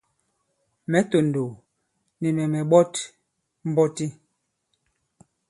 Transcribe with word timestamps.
Mɛ̌ 0.91 1.01
tòndòw, 1.09 1.51
nì 2.19 2.27
mɛ̀ 2.35 2.45
mɛ̀ 2.51 2.65
ɓɔt 2.71 2.93
mbɔti. 3.69 4.07